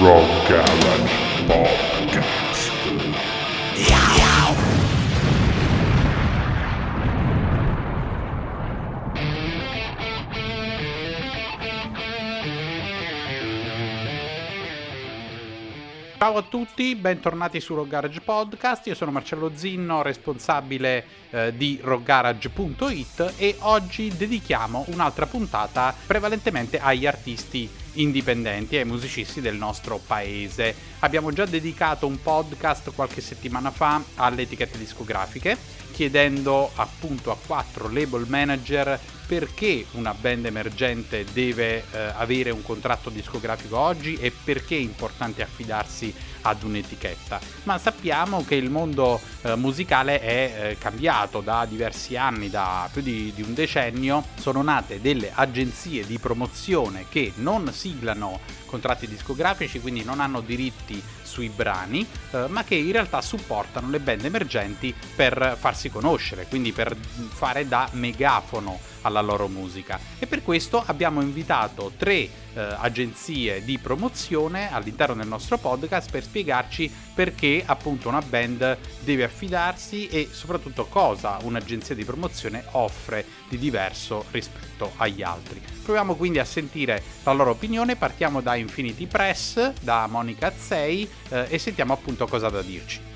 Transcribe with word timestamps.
Rock 0.00 0.48
Garage 0.48 1.12
Podcast. 1.46 2.72
Ciao 16.22 16.36
a 16.36 16.42
tutti, 16.42 16.94
bentornati 16.94 17.58
su 17.58 17.74
Rock 17.74 17.88
Garage 17.88 18.20
Podcast. 18.20 18.86
Io 18.86 18.94
sono 18.94 19.10
Marcello 19.10 19.50
Zinno, 19.56 20.02
responsabile 20.02 21.04
eh, 21.30 21.52
di 21.56 21.80
rockgarage.it 21.82 23.34
e 23.38 23.56
oggi 23.58 24.06
dedichiamo 24.16 24.84
un'altra 24.90 25.26
puntata 25.26 25.92
prevalentemente 26.06 26.78
agli 26.78 27.08
artisti 27.08 27.68
indipendenti 27.94 28.78
e 28.78 28.84
musicisti 28.84 29.40
del 29.40 29.56
nostro 29.56 29.98
paese. 29.98 30.72
Abbiamo 31.00 31.32
già 31.32 31.44
dedicato 31.44 32.06
un 32.06 32.22
podcast 32.22 32.92
qualche 32.94 33.20
settimana 33.20 33.72
fa 33.72 34.00
alle 34.14 34.42
etichette 34.42 34.78
discografiche, 34.78 35.58
chiedendo 35.92 36.72
appunto 36.74 37.30
a 37.30 37.36
quattro 37.36 37.88
label 37.88 38.26
manager 38.26 38.98
perché 39.32 39.86
una 39.92 40.12
band 40.12 40.46
emergente 40.46 41.24
deve 41.32 41.84
eh, 41.90 41.98
avere 42.16 42.50
un 42.50 42.62
contratto 42.62 43.08
discografico 43.08 43.78
oggi 43.78 44.16
e 44.16 44.30
perché 44.30 44.76
è 44.76 44.80
importante 44.80 45.42
affidarsi 45.42 46.12
ad 46.42 46.62
un'etichetta. 46.62 47.40
Ma 47.62 47.78
sappiamo 47.78 48.44
che 48.44 48.56
il 48.56 48.68
mondo 48.68 49.20
eh, 49.42 49.54
musicale 49.56 50.20
è 50.20 50.70
eh, 50.70 50.78
cambiato 50.78 51.40
da 51.40 51.64
diversi 51.64 52.16
anni, 52.16 52.50
da 52.50 52.88
più 52.92 53.00
di, 53.00 53.32
di 53.34 53.42
un 53.42 53.54
decennio. 53.54 54.24
Sono 54.38 54.62
nate 54.62 55.00
delle 55.00 55.30
agenzie 55.32 56.04
di 56.04 56.18
promozione 56.18 57.06
che 57.08 57.32
non 57.36 57.72
siglano 57.72 58.40
contratti 58.66 59.06
discografici, 59.06 59.80
quindi 59.80 60.04
non 60.04 60.20
hanno 60.20 60.40
diritti 60.40 61.02
sui 61.32 61.48
brani, 61.48 62.06
eh, 62.32 62.44
ma 62.48 62.62
che 62.62 62.74
in 62.74 62.92
realtà 62.92 63.22
supportano 63.22 63.88
le 63.88 64.00
band 64.00 64.26
emergenti 64.26 64.94
per 65.16 65.56
farsi 65.58 65.88
conoscere, 65.88 66.46
quindi 66.46 66.72
per 66.72 66.94
fare 66.94 67.66
da 67.66 67.88
megafono 67.92 68.78
alla 69.02 69.20
loro 69.20 69.48
musica. 69.48 69.98
E 70.18 70.26
per 70.26 70.42
questo 70.42 70.82
abbiamo 70.84 71.20
invitato 71.20 71.92
tre 71.96 72.14
eh, 72.14 72.30
agenzie 72.54 73.64
di 73.64 73.78
promozione 73.78 74.72
all'interno 74.72 75.14
del 75.14 75.26
nostro 75.26 75.58
podcast 75.58 76.10
per 76.10 76.22
spiegarci 76.22 76.90
perché 77.14 77.62
appunto 77.64 78.08
una 78.08 78.22
band 78.22 78.78
deve 79.00 79.24
affidarsi 79.24 80.08
e 80.08 80.28
soprattutto 80.30 80.86
cosa 80.86 81.38
un'agenzia 81.42 81.94
di 81.94 82.04
promozione 82.04 82.64
offre 82.72 83.24
di 83.48 83.58
diverso 83.58 84.24
rispetto 84.30 84.92
agli 84.96 85.22
altri. 85.22 85.60
Proviamo 85.82 86.14
quindi 86.14 86.38
a 86.38 86.44
sentire 86.44 87.02
la 87.24 87.32
loro 87.32 87.50
opinione, 87.50 87.96
partiamo 87.96 88.40
da 88.40 88.54
Infinity 88.54 89.06
Press, 89.06 89.72
da 89.80 90.06
Monica 90.06 90.48
Azzei 90.48 91.08
eh, 91.28 91.46
e 91.48 91.58
sentiamo 91.58 91.92
appunto 91.92 92.26
cosa 92.26 92.46
ha 92.46 92.50
da 92.50 92.62
dirci. 92.62 93.11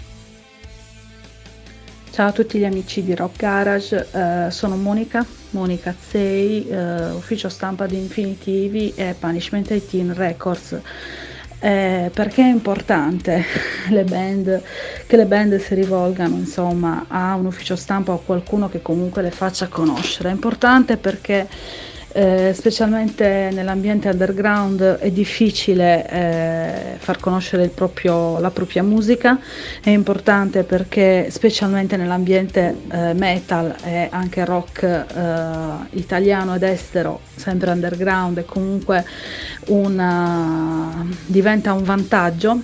Ciao 2.17 2.28
a 2.28 2.33
tutti 2.33 2.59
gli 2.59 2.64
amici 2.64 3.05
di 3.05 3.14
Rock 3.14 3.36
Garage, 3.36 4.09
eh, 4.11 4.50
sono 4.50 4.75
Monica, 4.77 5.22
Monica 5.50 5.91
Azzei, 5.91 6.67
eh, 6.67 7.11
ufficio 7.11 7.50
stampa 7.50 7.84
di 7.84 7.98
Infinitivi 7.98 8.95
e 8.97 9.14
Punishment 9.19 9.70
18 9.70 10.14
Records. 10.14 10.81
Eh, 11.58 12.11
perché 12.14 12.41
è 12.41 12.48
importante 12.48 13.45
le 13.91 14.05
band, 14.05 14.62
che 15.06 15.17
le 15.17 15.27
band 15.27 15.58
si 15.58 15.75
rivolgano 15.75 16.36
insomma, 16.36 17.05
a 17.06 17.34
un 17.34 17.45
ufficio 17.45 17.77
stampa 17.77 18.12
o 18.12 18.14
a 18.14 18.20
qualcuno 18.25 18.70
che 18.70 18.80
comunque 18.80 19.20
le 19.20 19.30
faccia 19.30 19.69
conoscere? 19.69 20.30
È 20.30 20.33
importante 20.33 20.97
perché 20.97 21.47
eh, 22.17 22.55
specialmente 22.55 23.50
nell'ambiente 23.53 24.09
underground 24.09 24.81
è 24.81 25.11
difficile 25.11 26.09
eh, 26.09 26.97
far 26.97 27.19
conoscere 27.19 27.69
proprio, 27.69 28.39
la 28.39 28.51
propria 28.51 28.83
musica, 28.83 29.39
è 29.83 29.90
importante 29.90 30.63
perché 30.63 31.29
specialmente 31.30 31.98
nell'ambiente 31.98 32.74
eh, 32.90 33.13
metal 33.13 33.74
e 33.85 34.08
anche 34.11 34.46
rock 34.46 34.83
eh, 34.83 35.05
italiano 35.90 36.55
ed 36.55 36.63
estero, 36.63 37.20
sempre 37.35 37.70
underground, 37.70 38.39
è 38.39 38.45
comunque 38.46 39.05
una, 39.67 41.07
diventa 41.27 41.74
un 41.74 41.83
vantaggio. 41.83 42.61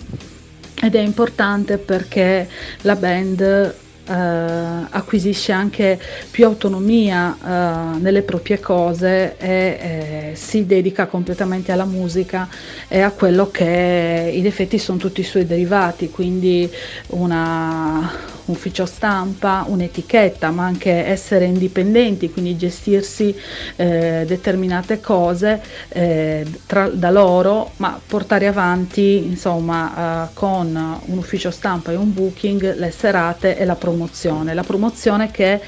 Ed 0.82 0.96
è 0.96 1.00
importante 1.00 1.76
perché 1.76 2.48
la 2.80 2.96
band 2.96 3.74
eh, 4.06 4.12
acquisisce 4.12 5.52
anche 5.52 6.00
più 6.30 6.44
autonomia 6.44 7.36
eh, 7.36 7.98
nelle 7.98 8.22
proprie 8.22 8.58
cose 8.60 9.36
e 9.38 9.50
eh, 9.50 10.30
si 10.34 10.66
dedica 10.66 11.06
completamente 11.06 11.72
alla 11.72 11.84
musica 11.84 12.48
e 12.88 13.00
a 13.00 13.10
quello 13.10 13.50
che 13.50 14.30
in 14.34 14.46
effetti 14.46 14.78
sono 14.78 14.98
tutti 14.98 15.20
i 15.20 15.24
suoi 15.24 15.46
derivati, 15.46 16.10
quindi 16.10 16.70
una, 17.08 17.98
un 17.98 18.41
ufficio 18.46 18.86
stampa, 18.86 19.64
un'etichetta, 19.66 20.50
ma 20.50 20.64
anche 20.64 20.90
essere 21.04 21.44
indipendenti, 21.44 22.30
quindi 22.30 22.56
gestirsi 22.56 23.34
eh, 23.76 24.24
determinate 24.26 25.00
cose 25.00 25.60
eh, 25.88 26.44
tra, 26.66 26.88
da 26.88 27.10
loro, 27.10 27.72
ma 27.76 28.00
portare 28.04 28.46
avanti 28.46 29.24
insomma 29.24 30.26
eh, 30.26 30.28
con 30.34 31.00
un 31.04 31.18
ufficio 31.18 31.50
stampa 31.50 31.92
e 31.92 31.96
un 31.96 32.12
booking 32.12 32.76
le 32.76 32.90
serate 32.90 33.56
e 33.56 33.64
la 33.64 33.76
promozione. 33.76 34.54
La 34.54 34.62
promozione 34.62 35.30
che 35.30 35.60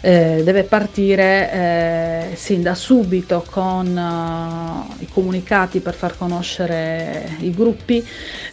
eh, 0.00 0.42
deve 0.44 0.62
partire 0.64 1.52
eh, 1.52 2.36
sin 2.36 2.62
da 2.62 2.74
subito 2.74 3.44
con 3.50 3.86
uh, 3.96 5.02
i 5.02 5.08
comunicati 5.08 5.80
per 5.80 5.94
far 5.94 6.16
conoscere 6.16 7.36
i 7.40 7.52
gruppi, 7.52 8.06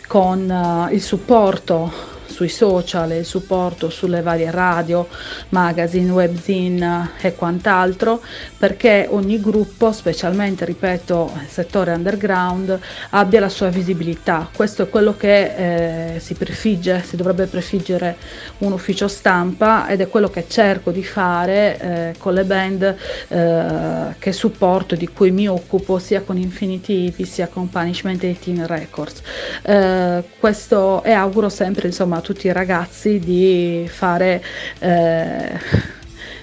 con 0.07 0.89
il 0.91 1.01
supporto 1.01 2.15
sui 2.37 2.49
social, 2.49 3.11
il 3.13 3.25
supporto 3.25 3.89
sulle 3.89 4.21
varie 4.21 4.51
radio, 4.51 5.07
magazine, 5.49 6.11
webzine 6.11 7.13
e 7.19 7.33
quant'altro, 7.33 8.21
perché 8.59 9.07
ogni 9.09 9.41
gruppo, 9.41 9.91
specialmente, 9.91 10.63
ripeto, 10.63 11.31
il 11.41 11.49
settore 11.49 11.93
underground, 11.93 12.79
abbia 13.09 13.39
la 13.39 13.49
sua 13.49 13.69
visibilità. 13.69 14.47
Questo 14.55 14.83
è 14.83 14.89
quello 14.89 15.15
che 15.17 16.13
eh, 16.13 16.19
si 16.19 16.35
prefigge, 16.35 17.01
si 17.03 17.15
dovrebbe 17.15 17.47
prefiggere 17.47 18.17
un 18.59 18.71
ufficio 18.71 19.07
stampa 19.07 19.87
ed 19.87 20.01
è 20.01 20.07
quello 20.07 20.29
che 20.29 20.45
cerco 20.47 20.91
di 20.91 21.03
fare 21.03 21.79
eh, 21.79 22.15
con 22.19 22.35
le 22.35 22.43
band 22.43 22.95
eh, 23.29 24.15
che 24.19 24.31
supporto, 24.31 24.93
di 24.93 25.07
cui 25.07 25.31
mi 25.31 25.47
occupo 25.47 25.97
sia 25.97 26.21
con 26.21 26.37
Infinity 26.37 27.11
sia 27.25 27.47
con 27.47 27.67
Punishment 27.67 28.21
18 28.21 28.67
Records. 28.67 29.21
Eh, 29.63 30.23
questo 30.39 31.01
e 31.03 31.11
auguro 31.13 31.49
sempre 31.49 31.87
insomma 31.87 32.21
tutti 32.27 32.47
i 32.47 32.51
ragazzi 32.51 33.19
di 33.19 33.87
fare 33.89 34.43
eh, 34.79 35.57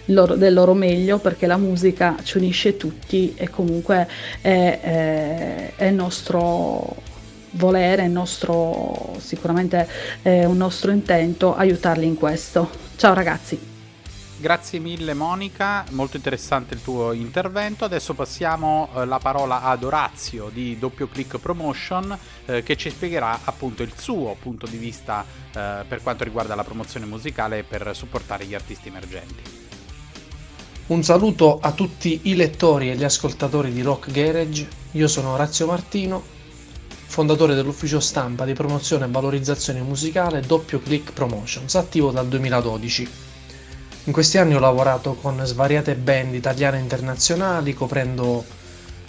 loro, 0.06 0.34
del 0.34 0.54
loro 0.54 0.72
meglio 0.72 1.18
perché 1.18 1.46
la 1.46 1.58
musica 1.58 2.16
ci 2.22 2.38
unisce 2.38 2.78
tutti 2.78 3.34
e 3.36 3.50
comunque 3.50 4.08
è, 4.40 4.80
è, 4.80 5.72
è 5.76 5.84
il 5.84 5.94
nostro 5.94 6.96
volere, 7.50 8.04
il 8.04 8.10
nostro, 8.10 9.14
sicuramente 9.18 9.86
è 10.22 10.44
un 10.46 10.56
nostro 10.56 10.90
intento 10.90 11.54
aiutarli 11.54 12.06
in 12.06 12.14
questo. 12.14 12.70
Ciao 12.96 13.12
ragazzi! 13.12 13.73
Grazie 14.44 14.78
mille 14.78 15.14
Monica, 15.14 15.86
molto 15.92 16.18
interessante 16.18 16.74
il 16.74 16.82
tuo 16.82 17.12
intervento. 17.12 17.86
Adesso 17.86 18.12
passiamo 18.12 18.90
eh, 18.94 19.06
la 19.06 19.18
parola 19.18 19.62
ad 19.62 19.82
Orazio 19.82 20.50
di 20.52 20.78
Doppio 20.78 21.08
Click 21.08 21.38
Promotion 21.38 22.14
eh, 22.44 22.62
che 22.62 22.76
ci 22.76 22.90
spiegherà 22.90 23.40
appunto 23.44 23.82
il 23.82 23.94
suo 23.96 24.36
punto 24.38 24.66
di 24.66 24.76
vista 24.76 25.24
eh, 25.24 25.84
per 25.88 26.02
quanto 26.02 26.24
riguarda 26.24 26.54
la 26.54 26.62
promozione 26.62 27.06
musicale 27.06 27.62
per 27.62 27.96
supportare 27.96 28.44
gli 28.44 28.52
artisti 28.52 28.88
emergenti. 28.88 29.42
Un 30.88 31.02
saluto 31.02 31.58
a 31.58 31.72
tutti 31.72 32.20
i 32.24 32.36
lettori 32.36 32.90
e 32.90 32.96
gli 32.96 33.04
ascoltatori 33.04 33.72
di 33.72 33.80
Rock 33.80 34.10
Garage. 34.10 34.68
Io 34.90 35.08
sono 35.08 35.32
Orazio 35.32 35.64
Martino, 35.64 36.22
fondatore 37.06 37.54
dell'ufficio 37.54 37.98
stampa 37.98 38.44
di 38.44 38.52
promozione 38.52 39.06
e 39.06 39.08
valorizzazione 39.08 39.80
musicale 39.80 40.42
Doppio 40.42 40.80
Click 40.80 41.14
Promotions, 41.14 41.74
attivo 41.76 42.10
dal 42.10 42.28
2012. 42.28 43.32
In 44.06 44.12
questi 44.12 44.36
anni 44.36 44.54
ho 44.54 44.58
lavorato 44.58 45.14
con 45.14 45.40
svariate 45.46 45.94
band 45.94 46.34
italiane 46.34 46.76
e 46.76 46.80
internazionali, 46.80 47.72
coprendo 47.72 48.44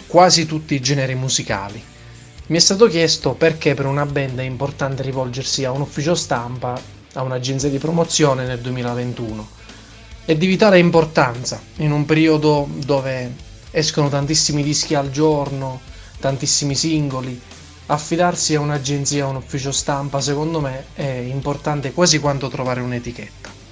quasi 0.07 0.45
tutti 0.45 0.73
i 0.73 0.79
generi 0.79 1.15
musicali. 1.15 1.83
Mi 2.47 2.55
è 2.55 2.59
stato 2.61 2.87
chiesto 2.87 3.33
perché 3.33 3.73
per 3.73 3.87
una 3.87 4.05
band 4.05 4.39
è 4.39 4.43
importante 4.43 5.03
rivolgersi 5.03 5.65
a 5.65 5.71
un 5.71 5.81
ufficio 5.81 6.15
stampa, 6.15 6.79
a 7.11 7.21
un'agenzia 7.23 7.67
di 7.67 7.77
promozione 7.77 8.45
nel 8.45 8.61
2021. 8.61 9.47
È 10.23 10.33
di 10.33 10.47
vitale 10.47 10.79
importanza 10.79 11.59
in 11.77 11.91
un 11.91 12.05
periodo 12.05 12.65
dove 12.85 13.33
escono 13.71 14.07
tantissimi 14.07 14.63
dischi 14.63 14.95
al 14.95 15.11
giorno, 15.11 15.81
tantissimi 16.21 16.73
singoli. 16.73 17.37
Affidarsi 17.87 18.55
a 18.55 18.61
un'agenzia 18.61 19.25
o 19.25 19.27
a 19.27 19.31
un 19.31 19.35
ufficio 19.35 19.73
stampa, 19.73 20.21
secondo 20.21 20.61
me, 20.61 20.85
è 20.93 21.03
importante 21.03 21.91
quasi 21.91 22.19
quanto 22.19 22.47
trovare 22.47 22.79
un'etichetta. 22.79 23.64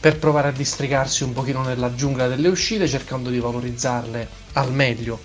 Per 0.00 0.18
provare 0.18 0.48
a 0.48 0.52
districarsi 0.52 1.24
un 1.24 1.34
pochino 1.34 1.62
nella 1.62 1.94
giungla 1.94 2.26
delle 2.26 2.48
uscite 2.48 2.88
cercando 2.88 3.28
di 3.28 3.38
valorizzarle 3.38 4.28
al 4.54 4.72
meglio. 4.72 5.20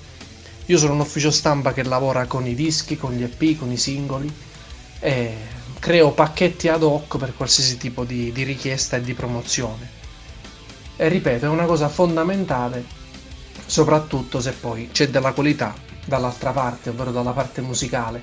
Io 0.65 0.77
sono 0.77 0.93
un 0.93 0.99
ufficio 0.99 1.31
stampa 1.31 1.71
che 1.71 1.83
lavora 1.83 2.25
con 2.25 2.45
i 2.45 2.53
dischi, 2.53 2.97
con 2.97 3.13
gli 3.13 3.23
EP, 3.23 3.57
con 3.57 3.71
i 3.71 3.77
singoli 3.77 4.31
e 4.99 5.33
creo 5.79 6.11
pacchetti 6.11 6.67
ad 6.67 6.83
hoc 6.83 7.17
per 7.17 7.35
qualsiasi 7.35 7.77
tipo 7.77 8.03
di, 8.03 8.33
di 8.33 8.43
richiesta 8.43 8.97
e 8.97 9.01
di 9.01 9.13
promozione. 9.13 9.89
E 10.97 11.07
ripeto, 11.07 11.45
è 11.45 11.49
una 11.49 11.65
cosa 11.65 11.87
fondamentale, 11.87 12.83
soprattutto 13.65 14.41
se 14.41 14.51
poi 14.51 14.89
c'è 14.91 15.07
della 15.09 15.31
qualità 15.31 15.73
dall'altra 16.05 16.51
parte, 16.51 16.89
ovvero 16.89 17.11
dalla 17.11 17.31
parte 17.31 17.61
musicale, 17.61 18.19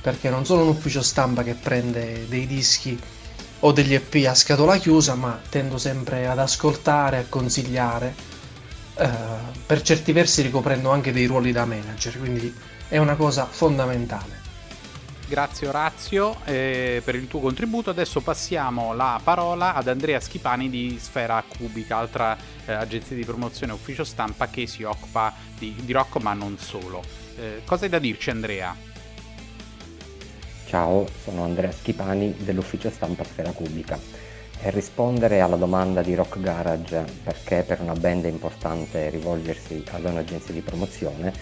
perché 0.00 0.30
non 0.30 0.46
sono 0.46 0.62
un 0.62 0.68
ufficio 0.68 1.02
stampa 1.02 1.42
che 1.42 1.54
prende 1.54 2.26
dei 2.28 2.46
dischi 2.46 2.98
o 3.64 3.72
degli 3.72 3.94
EP 3.94 4.26
a 4.26 4.34
scatola 4.34 4.76
chiusa, 4.76 5.14
ma 5.14 5.40
tendo 5.48 5.78
sempre 5.78 6.26
ad 6.26 6.38
ascoltare, 6.38 7.16
a 7.18 7.24
consigliare, 7.28 8.14
eh, 8.96 9.08
per 9.66 9.80
certi 9.80 10.12
versi 10.12 10.42
ricoprendo 10.42 10.90
anche 10.90 11.12
dei 11.12 11.24
ruoli 11.24 11.50
da 11.50 11.64
manager, 11.64 12.18
quindi 12.18 12.54
è 12.88 12.98
una 12.98 13.16
cosa 13.16 13.46
fondamentale. 13.46 14.42
Grazie 15.26 15.68
Orazio 15.68 16.36
eh, 16.44 17.00
per 17.02 17.14
il 17.14 17.26
tuo 17.26 17.40
contributo. 17.40 17.88
Adesso 17.88 18.20
passiamo 18.20 18.92
la 18.92 19.18
parola 19.24 19.74
ad 19.74 19.88
Andrea 19.88 20.20
Schipani 20.20 20.68
di 20.68 20.98
Sfera 21.00 21.42
Cubica, 21.48 21.96
altra 21.96 22.36
eh, 22.66 22.72
agenzia 22.72 23.16
di 23.16 23.24
promozione 23.24 23.72
ufficio 23.72 24.04
stampa 24.04 24.48
che 24.48 24.66
si 24.66 24.82
occupa 24.82 25.32
di, 25.58 25.74
di 25.82 25.92
rock 25.92 26.20
ma 26.20 26.34
non 26.34 26.58
solo. 26.58 27.02
Eh, 27.38 27.62
cosa 27.64 27.84
hai 27.84 27.90
da 27.90 27.98
dirci 27.98 28.28
Andrea? 28.28 28.92
Ciao, 30.66 31.06
sono 31.22 31.44
Andrea 31.44 31.70
Schipani 31.70 32.34
dell'ufficio 32.38 32.90
stampa 32.90 33.22
Sfera 33.22 33.52
Cubica 33.52 33.98
e 34.60 34.70
rispondere 34.70 35.40
alla 35.40 35.56
domanda 35.56 36.02
di 36.02 36.14
Rock 36.14 36.40
Garage 36.40 37.04
perché 37.22 37.62
per 37.66 37.80
una 37.80 37.92
band 37.92 38.24
è 38.24 38.28
importante 38.28 39.10
rivolgersi 39.10 39.84
ad 39.90 40.04
un'agenzia 40.04 40.54
di 40.54 40.60
promozione 40.60 41.32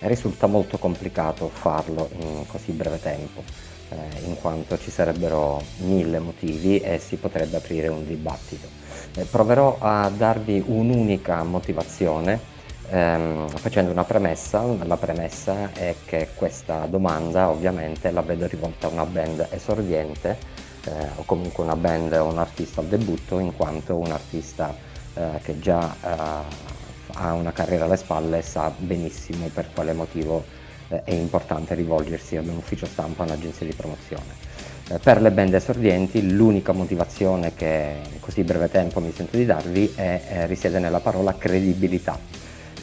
risulta 0.00 0.46
molto 0.46 0.78
complicato 0.78 1.48
farlo 1.48 2.08
in 2.20 2.46
così 2.46 2.72
breve 2.72 3.00
tempo 3.00 3.42
eh, 3.90 3.96
in 4.24 4.36
quanto 4.36 4.78
ci 4.78 4.90
sarebbero 4.90 5.62
mille 5.78 6.20
motivi 6.20 6.78
e 6.78 6.98
si 6.98 7.16
potrebbe 7.16 7.56
aprire 7.56 7.88
un 7.88 8.06
dibattito. 8.06 8.68
Eh, 9.16 9.24
proverò 9.24 9.76
a 9.80 10.10
darvi 10.14 10.62
un'unica 10.66 11.42
motivazione 11.42 12.56
ehm, 12.90 13.48
facendo 13.48 13.90
una 13.90 14.04
premessa, 14.04 14.64
la 14.84 14.96
premessa 14.96 15.72
è 15.72 15.94
che 16.04 16.28
questa 16.34 16.86
domanda 16.86 17.48
ovviamente 17.48 18.10
la 18.10 18.22
vedo 18.22 18.46
rivolta 18.46 18.86
a 18.86 18.90
una 18.90 19.04
band 19.04 19.46
esordiente 19.50 20.36
eh, 20.84 20.90
o 21.16 21.22
comunque 21.24 21.64
una 21.64 21.76
band 21.76 22.12
o 22.12 22.24
un 22.24 22.38
artista 22.38 22.80
al 22.80 22.86
debutto 22.86 23.38
in 23.38 23.54
quanto 23.54 23.96
un 23.96 24.10
artista 24.10 24.74
eh, 25.14 25.40
che 25.42 25.58
già 25.58 25.94
eh, 26.02 26.66
ha 27.14 27.32
una 27.32 27.52
carriera 27.52 27.84
alle 27.84 27.96
spalle 27.96 28.42
sa 28.42 28.72
benissimo 28.76 29.48
per 29.52 29.70
quale 29.72 29.92
motivo 29.92 30.44
eh, 30.88 31.02
è 31.04 31.12
importante 31.12 31.74
rivolgersi 31.74 32.36
ad 32.36 32.46
un 32.46 32.56
ufficio 32.56 32.86
stampa, 32.86 33.22
a 33.22 33.26
un'agenzia 33.26 33.66
di 33.66 33.72
promozione. 33.72 34.46
Eh, 34.90 34.98
per 34.98 35.20
le 35.20 35.30
band 35.30 35.54
esordienti 35.54 36.30
l'unica 36.32 36.72
motivazione 36.72 37.54
che 37.54 37.96
in 38.10 38.20
così 38.20 38.42
breve 38.42 38.70
tempo 38.70 39.00
mi 39.00 39.12
sento 39.12 39.36
di 39.36 39.44
darvi 39.44 39.92
è, 39.94 40.44
risiede 40.46 40.78
nella 40.78 41.00
parola 41.00 41.36
credibilità 41.36 42.18
eh, 42.18 42.37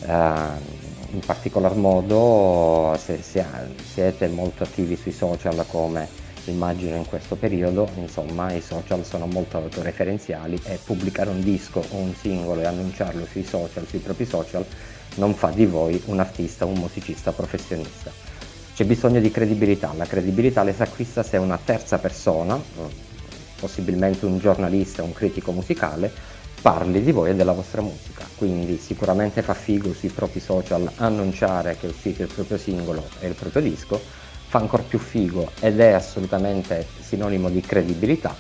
in 0.08 1.20
particolar 1.26 1.76
modo 1.76 2.98
se, 2.98 3.22
se, 3.22 3.46
siete 3.92 4.28
molto 4.28 4.64
attivi 4.64 4.96
sui 4.96 5.12
social 5.12 5.66
come 5.68 6.24
immagino 6.46 6.96
in 6.96 7.06
questo 7.06 7.36
periodo, 7.36 7.90
insomma 7.96 8.52
i 8.54 8.62
social 8.62 9.04
sono 9.06 9.26
molto 9.26 9.58
autoreferenziali 9.58 10.62
e 10.66 10.80
pubblicare 10.84 11.30
un 11.30 11.42
disco 11.42 11.84
o 11.90 11.98
un 11.98 12.14
singolo 12.14 12.62
e 12.62 12.66
annunciarlo 12.66 13.26
sui 13.26 13.44
social, 13.44 13.88
sui 13.88 14.00
propri 14.00 14.26
social, 14.26 14.66
non 15.16 15.34
fa 15.34 15.50
di 15.50 15.66
voi 15.66 16.02
un 16.06 16.20
artista, 16.20 16.66
un 16.66 16.78
musicista 16.78 17.32
professionista. 17.32 18.12
C'è 18.76 18.86
bisogno 18.86 19.20
di 19.22 19.32
credibilità, 19.32 19.94
la 19.96 20.06
credibilità 20.06 20.62
le 20.64 20.74
si 20.74 20.82
acquista 20.82 21.24
se 21.24 21.38
una 21.38 21.58
terza 21.64 21.98
persona, 21.98 22.62
possibilmente 23.60 24.26
un 24.26 24.38
giornalista, 24.38 25.02
un 25.02 25.14
critico 25.14 25.52
musicale, 25.52 26.12
parli 26.66 27.04
di 27.04 27.12
voi 27.12 27.30
e 27.30 27.36
della 27.36 27.52
vostra 27.52 27.82
musica. 27.82 28.28
Quindi 28.36 28.80
sicuramente 28.80 29.44
fa 29.44 29.54
figo 29.54 29.94
sui 29.94 30.10
propri 30.10 30.40
social 30.40 30.90
annunciare 30.96 31.78
che 31.78 31.86
è 31.86 31.90
uscito 31.92 32.24
il 32.24 32.34
proprio 32.34 32.58
singolo 32.58 33.08
e 33.20 33.28
il 33.28 33.36
proprio 33.36 33.62
disco, 33.62 34.02
fa 34.48 34.58
ancora 34.58 34.82
più 34.82 34.98
figo 34.98 35.52
ed 35.60 35.80
è 35.80 35.92
assolutamente 35.92 36.88
sinonimo 37.02 37.50
di 37.50 37.62
credibilità 37.62 38.36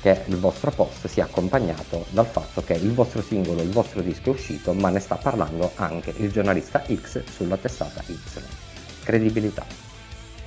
che 0.00 0.22
il 0.28 0.38
vostro 0.38 0.70
post 0.70 1.08
sia 1.08 1.24
accompagnato 1.24 2.06
dal 2.08 2.26
fatto 2.26 2.64
che 2.64 2.72
il 2.72 2.94
vostro 2.94 3.20
singolo, 3.20 3.60
il 3.60 3.68
vostro 3.68 4.00
disco 4.00 4.30
è 4.30 4.32
uscito, 4.32 4.72
ma 4.72 4.88
ne 4.88 5.00
sta 5.00 5.16
parlando 5.16 5.72
anche 5.74 6.14
il 6.16 6.30
giornalista 6.30 6.82
X 6.90 7.22
sulla 7.30 7.58
testata 7.58 8.02
Y. 8.06 8.16
Credibilità. 9.04 9.87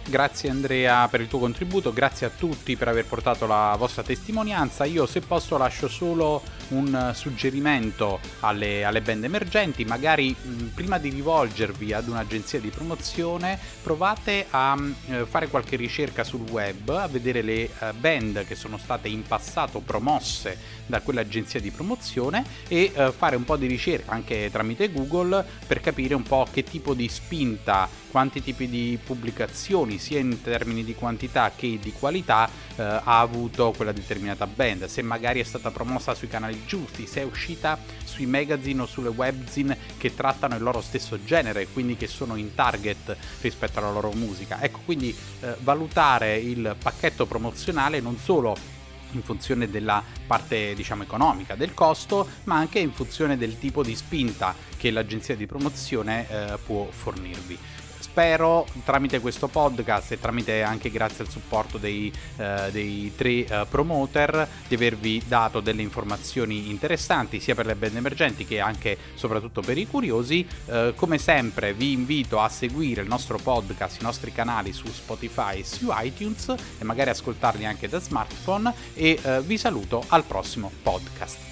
Grazie 0.03 0.49
Andrea 0.49 1.07
per 1.07 1.21
il 1.21 1.27
tuo 1.27 1.39
contributo, 1.39 1.93
grazie 1.93 2.25
a 2.25 2.29
tutti 2.29 2.75
per 2.75 2.89
aver 2.89 3.05
portato 3.05 3.45
la 3.45 3.75
vostra 3.77 4.03
testimonianza. 4.03 4.83
Io 4.83 5.05
se 5.05 5.21
posso 5.21 5.57
lascio 5.57 5.87
solo 5.87 6.41
un 6.69 7.11
suggerimento 7.13 8.19
alle, 8.41 8.83
alle 8.83 9.01
band 9.01 9.23
emergenti, 9.23 9.85
magari 9.85 10.35
mh, 10.39 10.65
prima 10.73 10.97
di 10.97 11.09
rivolgervi 11.09 11.93
ad 11.93 12.07
un'agenzia 12.07 12.59
di 12.59 12.69
promozione 12.69 13.57
provate 13.81 14.47
a 14.49 14.75
mh, 14.75 15.25
fare 15.27 15.47
qualche 15.47 15.77
ricerca 15.77 16.23
sul 16.23 16.41
web, 16.49 16.89
a 16.89 17.07
vedere 17.07 17.41
le 17.41 17.69
uh, 17.79 17.93
band 17.97 18.45
che 18.45 18.55
sono 18.55 18.77
state 18.77 19.07
in 19.07 19.23
passato 19.23 19.79
promosse 19.79 20.79
da 20.87 21.01
quell'agenzia 21.01 21.61
di 21.61 21.71
promozione 21.71 22.43
e 22.67 22.91
uh, 22.93 23.11
fare 23.11 23.35
un 23.35 23.45
po' 23.45 23.55
di 23.55 23.67
ricerca 23.67 24.11
anche 24.11 24.49
tramite 24.51 24.91
Google 24.91 25.45
per 25.65 25.79
capire 25.79 26.15
un 26.15 26.23
po' 26.23 26.47
che 26.51 26.63
tipo 26.63 26.93
di 26.93 27.07
spinta, 27.07 27.87
quanti 28.09 28.41
tipi 28.41 28.67
di 28.67 28.99
pubblicazioni 29.01 29.90
sia 29.97 30.19
in 30.19 30.41
termini 30.41 30.83
di 30.83 30.95
quantità 30.95 31.51
che 31.55 31.79
di 31.81 31.91
qualità 31.91 32.49
eh, 32.75 32.81
ha 32.83 33.19
avuto 33.19 33.73
quella 33.75 33.91
determinata 33.91 34.47
band, 34.47 34.85
se 34.85 35.01
magari 35.01 35.39
è 35.39 35.43
stata 35.43 35.71
promossa 35.71 36.13
sui 36.13 36.27
canali 36.27 36.63
giusti, 36.65 37.07
se 37.07 37.21
è 37.21 37.23
uscita 37.23 37.77
sui 38.03 38.25
magazine 38.25 38.81
o 38.81 38.85
sulle 38.85 39.09
webzine 39.09 39.77
che 39.97 40.13
trattano 40.13 40.55
il 40.55 40.61
loro 40.61 40.81
stesso 40.81 41.23
genere, 41.23 41.67
quindi 41.67 41.95
che 41.95 42.07
sono 42.07 42.35
in 42.35 42.53
target 42.55 43.15
rispetto 43.41 43.79
alla 43.79 43.91
loro 43.91 44.11
musica. 44.11 44.61
Ecco, 44.61 44.79
quindi 44.85 45.15
eh, 45.41 45.55
valutare 45.59 46.37
il 46.37 46.75
pacchetto 46.81 47.25
promozionale 47.25 47.99
non 47.99 48.17
solo 48.17 48.79
in 49.13 49.23
funzione 49.23 49.69
della 49.69 50.03
parte 50.25 50.73
diciamo 50.73 51.03
economica 51.03 51.55
del 51.55 51.73
costo 51.73 52.27
ma 52.45 52.55
anche 52.55 52.79
in 52.79 52.93
funzione 52.93 53.37
del 53.37 53.59
tipo 53.59 53.83
di 53.83 53.95
spinta 53.95 54.55
che 54.77 54.91
l'agenzia 54.91 55.35
di 55.35 55.45
promozione 55.45 56.27
eh, 56.29 56.57
può 56.65 56.87
fornirvi 56.89 57.57
spero 58.11 58.67
tramite 58.83 59.21
questo 59.21 59.47
podcast 59.47 60.11
e 60.11 60.19
tramite 60.19 60.63
anche 60.63 60.91
grazie 60.91 61.23
al 61.23 61.29
supporto 61.29 61.77
dei, 61.77 62.11
eh, 62.35 62.67
dei 62.69 63.13
tre 63.15 63.45
eh, 63.45 63.65
promoter 63.69 64.47
di 64.67 64.75
avervi 64.75 65.23
dato 65.25 65.61
delle 65.61 65.81
informazioni 65.81 66.69
interessanti 66.69 67.39
sia 67.39 67.55
per 67.55 67.65
le 67.65 67.75
band 67.75 67.95
emergenti 67.95 68.45
che 68.45 68.59
anche 68.59 68.97
soprattutto 69.13 69.61
per 69.61 69.77
i 69.77 69.87
curiosi. 69.87 70.45
Eh, 70.65 70.91
come 70.93 71.17
sempre 71.19 71.73
vi 71.73 71.93
invito 71.93 72.41
a 72.41 72.49
seguire 72.49 73.01
il 73.01 73.07
nostro 73.07 73.37
podcast, 73.37 74.01
i 74.01 74.03
nostri 74.03 74.33
canali 74.33 74.73
su 74.73 74.87
Spotify 74.87 75.59
e 75.59 75.63
su 75.63 75.87
iTunes 75.89 76.53
e 76.79 76.83
magari 76.83 77.11
ascoltarli 77.11 77.65
anche 77.65 77.87
da 77.87 78.01
smartphone 78.01 78.73
e 78.93 79.17
eh, 79.21 79.41
vi 79.41 79.57
saluto 79.57 80.03
al 80.09 80.25
prossimo 80.25 80.69
podcast. 80.83 81.49